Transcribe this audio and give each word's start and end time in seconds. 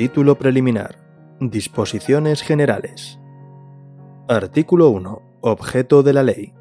Título 0.00 0.38
preliminar. 0.38 0.96
Disposiciones 1.40 2.40
generales. 2.40 3.20
Artículo 4.28 4.88
1. 4.88 5.20
Objeto 5.42 6.02
de 6.02 6.14
la 6.14 6.22
ley. 6.22 6.54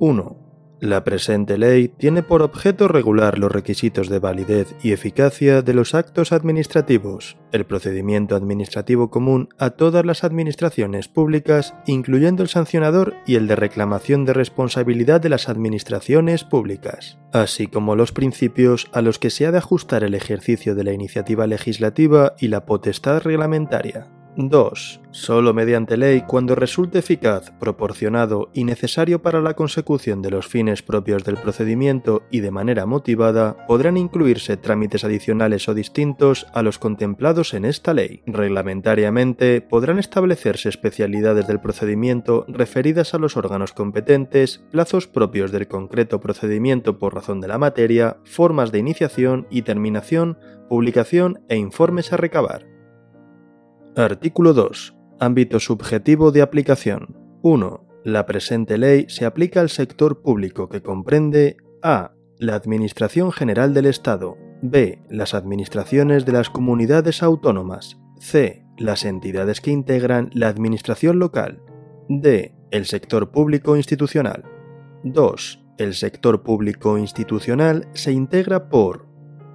1. 0.00 0.41
La 0.82 1.04
presente 1.04 1.58
ley 1.58 1.86
tiene 1.86 2.24
por 2.24 2.42
objeto 2.42 2.88
regular 2.88 3.38
los 3.38 3.52
requisitos 3.52 4.08
de 4.08 4.18
validez 4.18 4.74
y 4.82 4.90
eficacia 4.90 5.62
de 5.62 5.74
los 5.74 5.94
actos 5.94 6.32
administrativos, 6.32 7.36
el 7.52 7.64
procedimiento 7.64 8.34
administrativo 8.34 9.08
común 9.08 9.48
a 9.60 9.70
todas 9.70 10.04
las 10.04 10.24
administraciones 10.24 11.06
públicas, 11.06 11.72
incluyendo 11.86 12.42
el 12.42 12.48
sancionador 12.48 13.14
y 13.28 13.36
el 13.36 13.46
de 13.46 13.54
reclamación 13.54 14.24
de 14.24 14.32
responsabilidad 14.32 15.20
de 15.20 15.28
las 15.28 15.48
administraciones 15.48 16.42
públicas, 16.42 17.16
así 17.32 17.68
como 17.68 17.94
los 17.94 18.10
principios 18.10 18.90
a 18.92 19.02
los 19.02 19.20
que 19.20 19.30
se 19.30 19.46
ha 19.46 19.52
de 19.52 19.58
ajustar 19.58 20.02
el 20.02 20.16
ejercicio 20.16 20.74
de 20.74 20.82
la 20.82 20.92
iniciativa 20.92 21.46
legislativa 21.46 22.34
y 22.40 22.48
la 22.48 22.66
potestad 22.66 23.22
reglamentaria. 23.22 24.08
2. 24.36 25.00
Solo 25.10 25.52
mediante 25.52 25.98
ley, 25.98 26.22
cuando 26.26 26.54
resulte 26.54 27.00
eficaz, 27.00 27.52
proporcionado 27.60 28.48
y 28.54 28.64
necesario 28.64 29.20
para 29.20 29.42
la 29.42 29.54
consecución 29.54 30.22
de 30.22 30.30
los 30.30 30.46
fines 30.46 30.82
propios 30.82 31.22
del 31.24 31.36
procedimiento 31.36 32.22
y 32.30 32.40
de 32.40 32.50
manera 32.50 32.86
motivada, 32.86 33.66
podrán 33.66 33.98
incluirse 33.98 34.56
trámites 34.56 35.04
adicionales 35.04 35.68
o 35.68 35.74
distintos 35.74 36.46
a 36.54 36.62
los 36.62 36.78
contemplados 36.78 37.52
en 37.52 37.66
esta 37.66 37.92
ley. 37.92 38.22
Reglamentariamente, 38.26 39.60
podrán 39.60 39.98
establecerse 39.98 40.70
especialidades 40.70 41.46
del 41.46 41.60
procedimiento 41.60 42.46
referidas 42.48 43.12
a 43.12 43.18
los 43.18 43.36
órganos 43.36 43.74
competentes, 43.74 44.64
plazos 44.70 45.08
propios 45.08 45.52
del 45.52 45.68
concreto 45.68 46.20
procedimiento 46.20 46.98
por 46.98 47.14
razón 47.14 47.42
de 47.42 47.48
la 47.48 47.58
materia, 47.58 48.16
formas 48.24 48.72
de 48.72 48.78
iniciación 48.78 49.46
y 49.50 49.62
terminación, 49.62 50.38
publicación 50.70 51.42
e 51.50 51.56
informes 51.56 52.14
a 52.14 52.16
recabar. 52.16 52.71
Artículo 53.96 54.54
2. 54.54 54.96
Ámbito 55.20 55.60
subjetivo 55.60 56.32
de 56.32 56.40
aplicación. 56.40 57.14
1. 57.42 57.84
La 58.04 58.24
presente 58.24 58.78
ley 58.78 59.04
se 59.10 59.26
aplica 59.26 59.60
al 59.60 59.68
sector 59.68 60.22
público 60.22 60.70
que 60.70 60.82
comprende 60.82 61.58
a. 61.82 62.12
La 62.38 62.54
Administración 62.54 63.32
General 63.32 63.74
del 63.74 63.84
Estado. 63.84 64.38
b. 64.62 65.02
Las 65.10 65.34
administraciones 65.34 66.24
de 66.24 66.32
las 66.32 66.48
comunidades 66.48 67.22
autónomas. 67.22 67.98
c. 68.18 68.64
Las 68.78 69.04
entidades 69.04 69.60
que 69.60 69.70
integran 69.72 70.30
la 70.32 70.48
administración 70.48 71.18
local. 71.18 71.62
d. 72.08 72.54
El 72.70 72.86
sector 72.86 73.30
público 73.30 73.76
institucional. 73.76 74.44
2. 75.04 75.66
El 75.76 75.92
sector 75.92 76.42
público 76.42 76.96
institucional 76.96 77.88
se 77.92 78.12
integra 78.12 78.70
por 78.70 79.06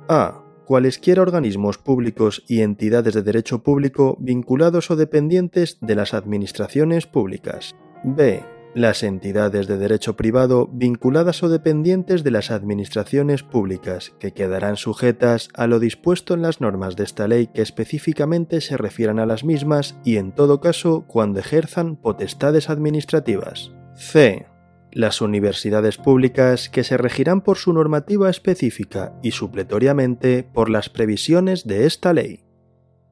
a 0.08 0.44
cualesquiera 0.68 1.22
organismos 1.22 1.78
públicos 1.78 2.44
y 2.46 2.60
entidades 2.60 3.14
de 3.14 3.24
derecho 3.24 3.64
público 3.64 4.18
vinculados 4.20 4.92
o 4.92 4.98
dependientes 4.98 5.78
de 5.80 5.96
las 5.96 6.14
administraciones 6.14 7.08
públicas. 7.08 7.74
B. 8.04 8.44
Las 8.76 9.02
entidades 9.02 9.68
de 9.68 9.78
derecho 9.78 10.18
privado 10.18 10.70
vinculadas 10.72 11.42
o 11.42 11.48
dependientes 11.48 12.26
de 12.26 12.32
las 12.32 12.52
administraciones 12.52 13.44
públicas, 13.44 14.14
que 14.20 14.34
quedarán 14.34 14.76
sujetas 14.76 15.48
a 15.54 15.68
lo 15.68 15.80
dispuesto 15.80 16.34
en 16.34 16.42
las 16.42 16.60
normas 16.60 16.98
de 16.98 17.06
esta 17.06 17.30
ley 17.30 17.48
que 17.48 17.62
específicamente 17.62 18.60
se 18.60 18.76
refieran 18.76 19.20
a 19.20 19.26
las 19.26 19.46
mismas 19.46 19.98
y 20.04 20.18
en 20.18 20.34
todo 20.34 20.60
caso 20.60 21.06
cuando 21.08 21.40
ejerzan 21.40 21.96
potestades 21.96 22.70
administrativas. 22.70 23.72
C 23.96 24.46
las 24.92 25.22
universidades 25.22 25.98
públicas 25.98 26.70
que 26.70 26.84
se 26.84 26.98
regirán 26.98 27.42
por 27.42 27.58
su 27.58 27.74
normativa 27.74 28.30
específica 28.30 29.14
y 29.22 29.32
supletoriamente 29.32 30.44
por 30.44 30.70
las 30.70 30.90
previsiones 30.90 31.66
de 31.66 31.86
esta 31.86 32.14
ley. 32.14 32.44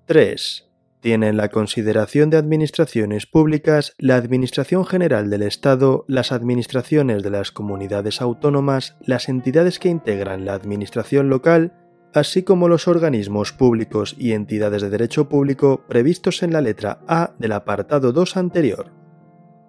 3. 0.06 0.70
Tienen 1.02 1.38
la 1.38 1.50
consideración 1.50 2.30
de 2.32 2.38
administraciones 2.38 3.28
públicas 3.28 3.94
la 4.00 4.16
Administración 4.16 4.86
General 4.86 5.30
del 5.30 5.44
Estado, 5.44 6.06
las 6.08 6.32
administraciones 6.32 7.22
de 7.22 7.30
las 7.30 7.52
comunidades 7.52 8.22
autónomas, 8.22 8.98
las 9.02 9.30
entidades 9.30 9.78
que 9.78 9.90
integran 9.90 10.46
la 10.46 10.56
administración 10.56 11.30
local, 11.30 11.74
así 12.14 12.44
como 12.44 12.68
los 12.68 12.88
organismos 12.88 13.52
públicos 13.52 14.16
y 14.18 14.32
entidades 14.32 14.82
de 14.82 14.90
derecho 14.90 15.30
público 15.30 15.86
previstos 15.88 16.42
en 16.42 16.54
la 16.54 16.62
letra 16.62 17.00
A 17.08 17.36
del 17.38 17.52
apartado 17.52 18.12
2 18.12 18.38
anterior. 18.38 18.92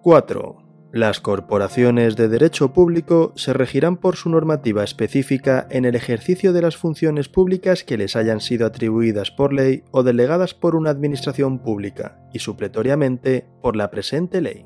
4 0.01 0.66
las 0.91 1.19
corporaciones 1.19 2.15
de 2.15 2.29
derecho 2.29 2.71
público 2.71 3.33
se 3.35 3.51
regirán 3.51 3.97
por 3.97 4.15
su 4.15 4.29
normativa 4.29 4.83
específica 4.83 5.67
en 5.69 5.83
el 5.83 5.95
ejercicio 5.95 6.53
de 6.53 6.61
las 6.61 6.77
funciones 6.77 7.27
públicas 7.27 7.83
que 7.83 7.97
les 7.97 8.15
hayan 8.15 8.39
sido 8.39 8.65
atribuidas 8.65 9.29
por 9.29 9.51
ley 9.51 9.83
o 9.91 10.03
delegadas 10.03 10.53
por 10.53 10.75
una 10.75 10.89
administración 10.89 11.59
pública 11.59 12.19
y 12.33 12.39
supletoriamente 12.39 13.45
por 13.61 13.75
la 13.75 13.91
presente 13.91 14.39
ley. 14.39 14.65